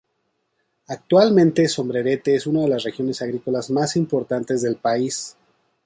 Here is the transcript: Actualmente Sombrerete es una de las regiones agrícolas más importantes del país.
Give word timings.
Actualmente 0.87 1.67
Sombrerete 1.67 2.33
es 2.33 2.47
una 2.47 2.61
de 2.61 2.69
las 2.69 2.81
regiones 2.81 3.21
agrícolas 3.21 3.69
más 3.69 3.95
importantes 3.95 4.63
del 4.63 4.77
país. 4.77 5.37